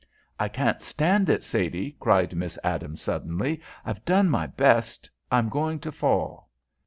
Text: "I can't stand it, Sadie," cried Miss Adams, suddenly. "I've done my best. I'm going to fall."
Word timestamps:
"I 0.39 0.49
can't 0.49 0.81
stand 0.81 1.29
it, 1.29 1.43
Sadie," 1.43 1.95
cried 1.99 2.35
Miss 2.35 2.57
Adams, 2.63 3.03
suddenly. 3.03 3.61
"I've 3.85 4.03
done 4.03 4.31
my 4.31 4.47
best. 4.47 5.11
I'm 5.31 5.47
going 5.47 5.77
to 5.77 5.91
fall." 5.91 6.49